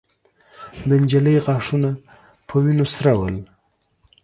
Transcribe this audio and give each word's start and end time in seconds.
د 0.87 0.89
نجلۍ 1.01 1.35
غاښونه 1.45 1.89
په 2.47 2.55
وينو 2.63 2.85
سره 2.95 3.11
ول. 3.19 3.37